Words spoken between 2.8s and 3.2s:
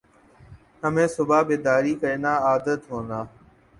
ہونا